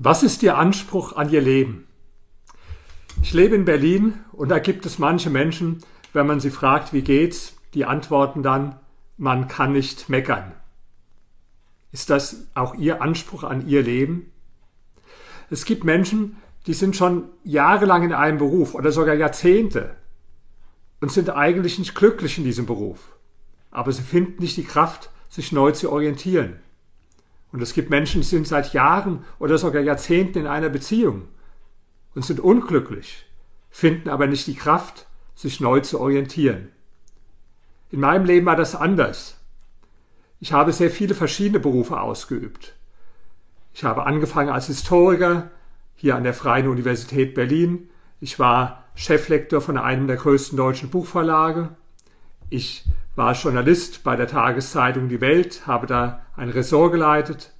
Was 0.00 0.22
ist 0.22 0.44
Ihr 0.44 0.56
Anspruch 0.56 1.14
an 1.14 1.28
Ihr 1.28 1.40
Leben? 1.40 1.88
Ich 3.20 3.32
lebe 3.32 3.56
in 3.56 3.64
Berlin 3.64 4.14
und 4.30 4.48
da 4.48 4.60
gibt 4.60 4.86
es 4.86 5.00
manche 5.00 5.28
Menschen, 5.28 5.82
wenn 6.12 6.24
man 6.24 6.38
sie 6.38 6.50
fragt, 6.50 6.92
wie 6.92 7.02
geht's, 7.02 7.56
die 7.74 7.84
antworten 7.84 8.44
dann, 8.44 8.78
man 9.16 9.48
kann 9.48 9.72
nicht 9.72 10.08
meckern. 10.08 10.52
Ist 11.90 12.10
das 12.10 12.46
auch 12.54 12.76
Ihr 12.76 13.02
Anspruch 13.02 13.42
an 13.42 13.66
Ihr 13.66 13.82
Leben? 13.82 14.30
Es 15.50 15.64
gibt 15.64 15.82
Menschen, 15.82 16.36
die 16.68 16.74
sind 16.74 16.94
schon 16.94 17.24
jahrelang 17.42 18.04
in 18.04 18.12
einem 18.12 18.38
Beruf 18.38 18.76
oder 18.76 18.92
sogar 18.92 19.16
Jahrzehnte 19.16 19.96
und 21.00 21.10
sind 21.10 21.30
eigentlich 21.30 21.76
nicht 21.80 21.96
glücklich 21.96 22.38
in 22.38 22.44
diesem 22.44 22.66
Beruf. 22.66 23.16
Aber 23.72 23.90
sie 23.90 24.02
finden 24.02 24.42
nicht 24.42 24.58
die 24.58 24.64
Kraft, 24.64 25.10
sich 25.28 25.50
neu 25.50 25.72
zu 25.72 25.90
orientieren. 25.90 26.60
Und 27.52 27.62
es 27.62 27.72
gibt 27.72 27.90
Menschen, 27.90 28.20
die 28.20 28.26
sind 28.26 28.46
seit 28.46 28.72
Jahren 28.72 29.24
oder 29.38 29.58
sogar 29.58 29.82
Jahrzehnten 29.82 30.38
in 30.38 30.46
einer 30.46 30.68
Beziehung 30.68 31.28
und 32.14 32.24
sind 32.24 32.40
unglücklich, 32.40 33.26
finden 33.70 34.10
aber 34.10 34.26
nicht 34.26 34.46
die 34.46 34.54
Kraft, 34.54 35.06
sich 35.34 35.60
neu 35.60 35.80
zu 35.80 36.00
orientieren. 36.00 36.68
In 37.90 38.00
meinem 38.00 38.26
Leben 38.26 38.46
war 38.46 38.56
das 38.56 38.74
anders. 38.74 39.38
Ich 40.40 40.52
habe 40.52 40.72
sehr 40.72 40.90
viele 40.90 41.14
verschiedene 41.14 41.60
Berufe 41.60 42.00
ausgeübt. 42.00 42.74
Ich 43.72 43.84
habe 43.84 44.04
angefangen 44.04 44.50
als 44.50 44.66
Historiker 44.66 45.50
hier 45.94 46.16
an 46.16 46.24
der 46.24 46.34
Freien 46.34 46.68
Universität 46.68 47.34
Berlin. 47.34 47.88
Ich 48.20 48.38
war 48.38 48.84
Cheflektor 48.94 49.60
von 49.60 49.78
einem 49.78 50.06
der 50.06 50.16
größten 50.16 50.56
deutschen 50.56 50.90
Buchverlage. 50.90 51.70
Ich 52.50 52.84
war 53.18 53.32
Journalist 53.32 54.04
bei 54.04 54.14
der 54.14 54.28
Tageszeitung 54.28 55.08
Die 55.08 55.20
Welt, 55.20 55.66
habe 55.66 55.88
da 55.88 56.22
ein 56.36 56.50
Ressort 56.50 56.92
geleitet. 56.92 57.52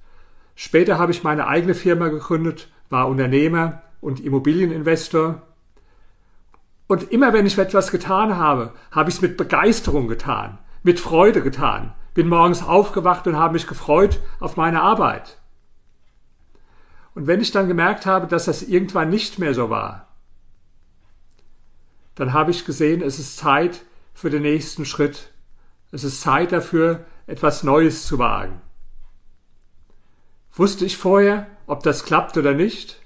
Später 0.55 0.97
habe 0.97 1.11
ich 1.11 1.23
meine 1.23 1.47
eigene 1.47 1.75
Firma 1.75 2.07
gegründet, 2.07 2.69
war 2.89 3.09
Unternehmer 3.09 3.81
und 3.99 4.21
Immobilieninvestor. 4.21 5.41
Und 6.87 7.11
immer 7.11 7.33
wenn 7.33 7.45
ich 7.45 7.57
etwas 7.57 7.91
getan 7.91 8.37
habe, 8.37 8.71
habe 8.91 9.09
ich 9.09 9.17
es 9.17 9.21
mit 9.21 9.35
Begeisterung 9.35 10.07
getan, 10.07 10.59
mit 10.81 10.97
Freude 10.97 11.41
getan, 11.41 11.93
bin 12.13 12.29
morgens 12.29 12.63
aufgewacht 12.63 13.27
und 13.27 13.35
habe 13.35 13.53
mich 13.53 13.67
gefreut 13.67 14.21
auf 14.39 14.55
meine 14.55 14.81
Arbeit. 14.81 15.39
Und 17.15 17.27
wenn 17.27 17.41
ich 17.41 17.51
dann 17.51 17.67
gemerkt 17.67 18.05
habe, 18.05 18.27
dass 18.27 18.45
das 18.45 18.63
irgendwann 18.63 19.09
nicht 19.09 19.39
mehr 19.39 19.53
so 19.53 19.69
war, 19.69 20.07
dann 22.15 22.31
habe 22.31 22.51
ich 22.51 22.63
gesehen, 22.63 23.01
es 23.01 23.19
ist 23.19 23.35
Zeit 23.35 23.81
für 24.13 24.29
den 24.29 24.43
nächsten 24.43 24.85
Schritt. 24.85 25.33
Es 25.91 26.03
ist 26.03 26.21
Zeit 26.21 26.51
dafür, 26.51 27.05
etwas 27.27 27.63
Neues 27.63 28.05
zu 28.05 28.19
wagen. 28.19 28.61
Wusste 30.53 30.85
ich 30.85 30.97
vorher, 30.97 31.47
ob 31.67 31.83
das 31.83 32.03
klappt 32.03 32.37
oder 32.37 32.53
nicht? 32.53 33.01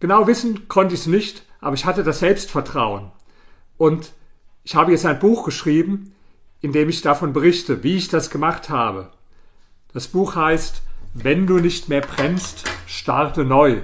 Genau 0.00 0.26
wissen 0.26 0.68
konnte 0.68 0.94
ich 0.94 1.00
es 1.00 1.06
nicht, 1.06 1.44
aber 1.60 1.74
ich 1.74 1.86
hatte 1.86 2.04
das 2.04 2.18
Selbstvertrauen. 2.18 3.10
Und 3.78 4.12
ich 4.64 4.76
habe 4.76 4.92
jetzt 4.92 5.06
ein 5.06 5.18
Buch 5.18 5.44
geschrieben, 5.44 6.14
in 6.60 6.72
dem 6.72 6.88
ich 6.88 7.02
davon 7.02 7.32
berichte, 7.32 7.82
wie 7.82 7.96
ich 7.96 8.08
das 8.08 8.30
gemacht 8.30 8.68
habe. 8.68 9.10
Das 9.92 10.08
Buch 10.08 10.36
heißt 10.36 10.82
Wenn 11.14 11.46
du 11.46 11.58
nicht 11.58 11.88
mehr 11.88 12.00
brennst, 12.00 12.64
starte 12.86 13.44
neu. 13.44 13.80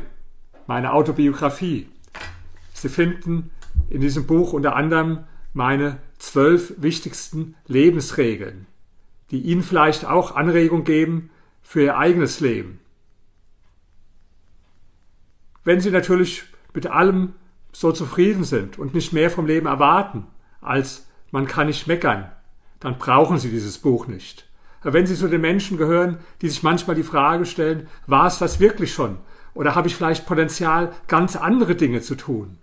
Meine 0.66 0.92
Autobiografie. 0.92 1.88
Sie 2.74 2.88
finden 2.88 3.50
in 3.88 4.00
diesem 4.00 4.26
Buch 4.26 4.52
unter 4.52 4.76
anderem 4.76 5.24
meine 5.52 5.98
zwölf 6.30 6.74
wichtigsten 6.76 7.56
Lebensregeln, 7.66 8.66
die 9.32 9.40
Ihnen 9.40 9.64
vielleicht 9.64 10.04
auch 10.04 10.36
Anregung 10.36 10.84
geben 10.84 11.30
für 11.60 11.82
Ihr 11.82 11.98
eigenes 11.98 12.38
Leben. 12.38 12.78
Wenn 15.64 15.80
Sie 15.80 15.90
natürlich 15.90 16.44
mit 16.72 16.86
allem 16.86 17.34
so 17.72 17.90
zufrieden 17.90 18.44
sind 18.44 18.78
und 18.78 18.94
nicht 18.94 19.12
mehr 19.12 19.30
vom 19.30 19.46
Leben 19.46 19.66
erwarten, 19.66 20.26
als 20.60 21.08
man 21.32 21.46
kann 21.46 21.66
nicht 21.66 21.88
meckern, 21.88 22.30
dann 22.78 22.98
brauchen 22.98 23.38
Sie 23.38 23.50
dieses 23.50 23.78
Buch 23.78 24.06
nicht. 24.06 24.48
Aber 24.82 24.92
wenn 24.92 25.06
Sie 25.06 25.16
zu 25.16 25.26
den 25.26 25.40
Menschen 25.40 25.78
gehören, 25.78 26.18
die 26.42 26.48
sich 26.48 26.62
manchmal 26.62 26.94
die 26.94 27.02
Frage 27.02 27.44
stellen, 27.44 27.88
war 28.06 28.28
es 28.28 28.38
das 28.38 28.60
wirklich 28.60 28.94
schon? 28.94 29.18
Oder 29.52 29.74
habe 29.74 29.88
ich 29.88 29.96
vielleicht 29.96 30.26
Potenzial, 30.26 30.92
ganz 31.08 31.34
andere 31.34 31.74
Dinge 31.74 32.02
zu 32.02 32.14
tun? 32.14 32.58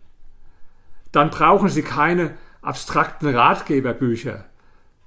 Dann 1.12 1.30
brauchen 1.30 1.68
Sie 1.68 1.84
keine 1.84 2.36
abstrakten 2.62 3.28
Ratgeberbücher, 3.34 4.46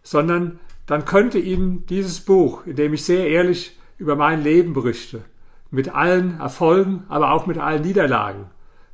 sondern 0.02 0.58
dann 0.86 1.04
könnte 1.04 1.38
Ihnen 1.38 1.86
dieses 1.86 2.20
Buch, 2.20 2.66
in 2.66 2.76
dem 2.76 2.94
ich 2.94 3.04
sehr 3.04 3.28
ehrlich 3.28 3.78
über 3.98 4.16
mein 4.16 4.42
Leben 4.42 4.72
berichte, 4.72 5.22
mit 5.70 5.94
allen 5.94 6.40
Erfolgen, 6.40 7.04
aber 7.08 7.32
auch 7.32 7.46
mit 7.46 7.58
allen 7.58 7.82
Niederlagen, 7.82 8.46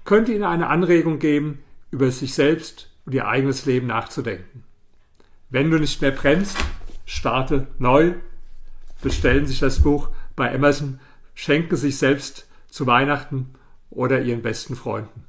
könnte 0.05 0.33
Ihnen 0.33 0.45
eine 0.45 0.69
Anregung 0.69 1.19
geben, 1.19 1.63
über 1.91 2.11
sich 2.11 2.35
selbst 2.35 2.91
und 3.07 3.15
Ihr 3.15 3.29
eigenes 3.29 3.67
Leben 3.67 3.87
nachzudenken. 3.87 4.65
Wenn 5.49 5.71
du 5.71 5.79
nicht 5.79 6.03
mehr 6.03 6.11
brennst, 6.11 6.57
starte 7.07 7.69
neu, 7.79 8.15
bestellen 9.01 9.47
sich 9.47 9.61
das 9.61 9.83
Buch 9.83 10.09
bei 10.35 10.53
Amazon, 10.53 11.01
schenken 11.35 11.77
sich 11.77 11.99
selbst 11.99 12.49
zu 12.67 12.87
Weihnachten 12.87 13.55
oder 13.91 14.21
Ihren 14.21 14.43
besten 14.43 14.75
Freunden. 14.75 15.26